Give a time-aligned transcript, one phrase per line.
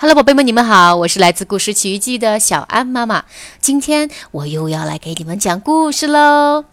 [0.00, 3.24] Hello，宝贝们，你们好，我是来自故事奇遇记的小安妈妈。
[3.60, 6.66] 今天我又要来给你们讲故事喽。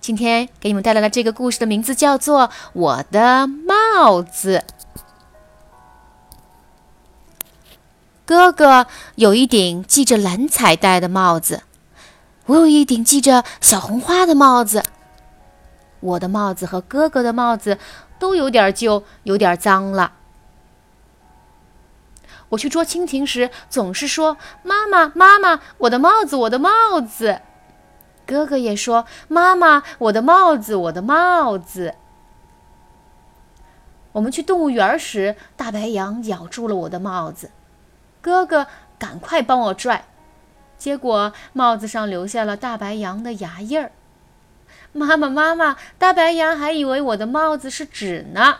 [0.00, 4.64] 今天给你们带来的这个故事的名字叫做《我的帽子》。
[8.24, 8.86] 哥哥
[9.16, 11.60] 有一顶系着蓝彩带的帽子，
[12.46, 14.86] 我有一顶系着小红花的帽子。
[16.00, 17.76] 我的帽子和哥哥的帽子
[18.18, 20.12] 都有点旧，有点脏了。
[22.50, 27.40] 我去捉蜻蜓时，总是说：“妈妈，妈妈，我的帽子，我的帽子。”
[28.26, 31.94] 哥哥也说：“妈妈，我的帽子，我的帽子。”
[34.12, 37.50] 我们去动物园时，大白羊咬住了我的帽子，
[38.22, 38.66] 哥哥
[38.98, 40.06] 赶快帮我拽，
[40.78, 43.92] 结果帽子上留下了大白羊的牙印儿。
[44.92, 48.58] 妈妈，妈妈，大白羊还以为我的帽子是纸呢。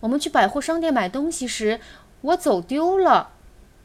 [0.00, 1.80] 我们去百货商店买东西时，
[2.20, 3.30] 我走丢了。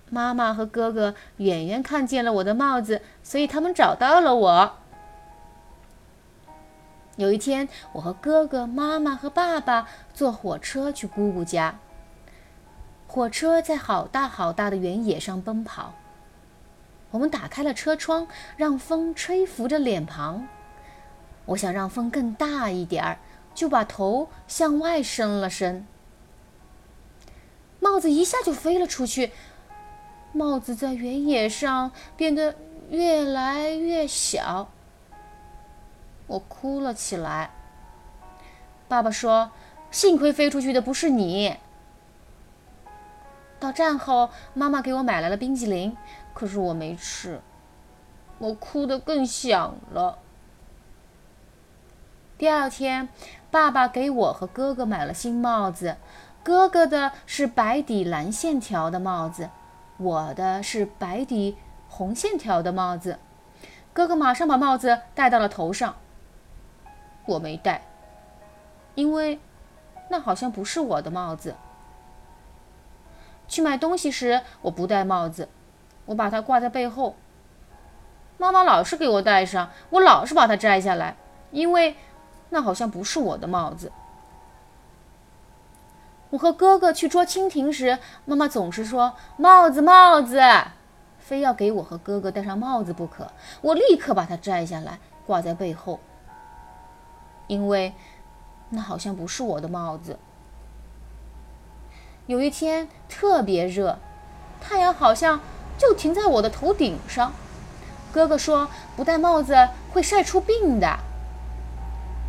[0.10, 4.74] 妈妈和哥哥远远看见了我的帽子，所以他们找到了我。
[7.16, 11.80] 有一天，我和哥哥、妈妈和爸爸坐火车去姑姑家。
[13.08, 15.94] 火车在好大好大的原野上奔跑。
[17.12, 20.48] 我们打开了车窗，让风吹拂着脸庞。
[21.46, 23.18] 我想让风更大一点儿，
[23.54, 25.86] 就把头向外伸了伸。
[27.82, 29.32] 帽子一下就飞了出去，
[30.32, 32.56] 帽子在原野上变得
[32.90, 34.70] 越来越小。
[36.28, 37.50] 我哭了起来。
[38.88, 39.52] 爸爸说
[39.90, 41.58] ：“幸亏飞出去的不是你。”
[43.60, 45.98] 到站后，妈妈给我买来了冰激凌，
[46.34, 47.42] 可是我没吃，
[48.38, 50.20] 我哭得更响了。
[52.38, 53.10] 第二天，
[53.50, 55.98] 爸爸给我和哥哥买了新帽子。
[56.44, 59.50] 哥哥的是白底蓝线条的帽子，
[59.98, 63.20] 我的是白底红线条的帽子。
[63.94, 65.96] 哥哥马上把帽子戴到了头上，
[67.26, 67.84] 我没戴，
[68.96, 69.40] 因为
[70.10, 71.56] 那好像不是我的帽子。
[73.48, 75.48] 去买东西时，我不戴帽子，
[76.06, 77.16] 我把它挂在背后。
[78.38, 81.16] 妈妈老是给我戴上，我老是把它摘下来，
[81.52, 81.96] 因为
[82.50, 83.92] 那好像不是我的帽子。
[86.32, 90.42] 我和哥哥去捉蜻蜓时，妈妈总是说：“帽子，帽子！”
[91.20, 93.32] 非要给我和哥哥戴上帽子不可。
[93.62, 96.00] 我立刻把它摘下来，挂在背后，
[97.48, 97.94] 因为
[98.70, 100.18] 那好像不是我的帽子。
[102.28, 104.00] 有一天特别热，
[104.62, 105.42] 太阳好像
[105.78, 107.34] 就停在我的头顶上。
[108.14, 110.98] 哥哥说：“不戴帽子会晒出病的。”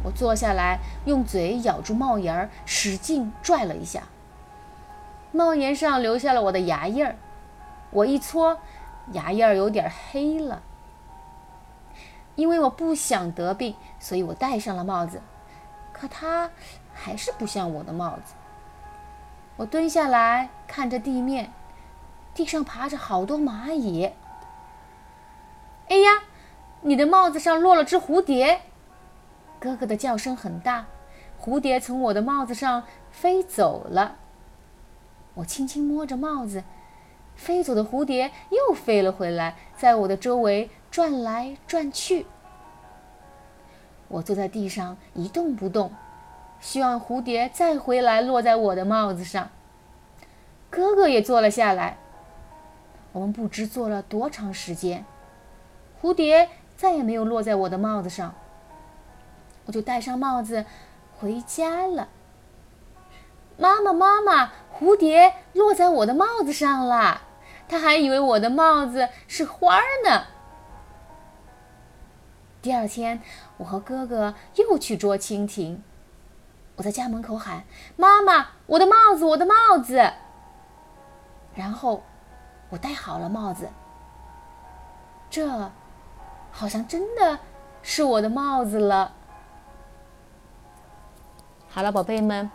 [0.05, 4.03] 我坐下来，用嘴咬住帽檐儿，使劲拽了一下。
[5.31, 7.17] 帽檐上留下了我的牙印儿，
[7.91, 8.59] 我一搓，
[9.13, 10.63] 牙印儿有点黑了。
[12.35, 15.21] 因为我不想得病，所以我戴上了帽子。
[15.93, 16.51] 可它
[16.93, 18.35] 还是不像我的帽子。
[19.57, 21.53] 我蹲下来看着地面，
[22.35, 24.11] 地上爬着好多蚂蚁。
[25.89, 26.23] 哎呀，
[26.81, 28.63] 你的帽子上落了只蝴蝶！
[29.63, 30.87] 哥哥的叫声很大，
[31.41, 34.17] 蝴蝶从我的帽子上飞走了。
[35.35, 36.65] 我轻轻摸着帽子，
[37.37, 42.27] 飞走的蝴蝶又飞了回来，在我的周围转来转去。
[44.09, 45.93] 我坐在地上一动不动，
[46.59, 49.49] 希望蝴蝶再回来落在我的帽子上。
[50.71, 51.99] 哥哥也坐了下来。
[53.13, 55.05] 我们不知坐了多长时间，
[56.03, 58.35] 蝴蝶再也没有落在我的帽子上。
[59.67, 60.65] 我就戴上帽子
[61.19, 62.09] 回家了。
[63.59, 67.23] 妈妈，妈妈，蝴蝶落在我的帽子上了，
[67.69, 70.27] 他还以为我的帽子是花呢。
[72.61, 73.21] 第二天，
[73.59, 75.83] 我和哥哥又去捉蜻蜓。
[76.77, 77.65] 我在家门口喊
[77.97, 80.13] ：“妈妈，我的帽子，我的帽子！”
[81.55, 82.03] 然后
[82.71, 83.69] 我戴好了帽子。
[85.29, 85.71] 这
[86.51, 87.39] 好像真的
[87.83, 89.15] 是我的帽子了。
[91.75, 92.51] 好了，宝贝们，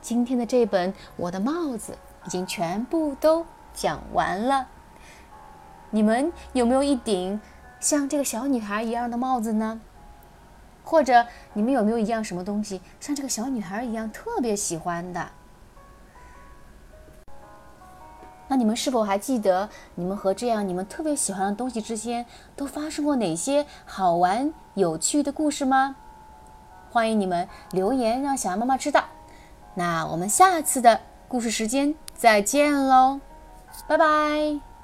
[0.00, 1.94] 今天的这本《我的帽子》
[2.26, 3.44] 已经全部都
[3.74, 4.68] 讲完了。
[5.90, 7.40] 你们有没有一顶
[7.80, 9.80] 像这个小女孩一样的帽子呢？
[10.84, 15.28] 或者你们有没有一样什么东西像这个小女孩一样特别喜欢的？
[18.46, 25.96] 那你们是否还记得你们和这样你们特别喜欢的东西之间都发生过哪些好玩有趣的故事吗？
[26.96, 29.04] 欢迎你们留言，让小安妈妈知道。
[29.74, 30.98] 那我们下次的
[31.28, 33.20] 故事时间再见喽，
[33.86, 34.75] 拜拜。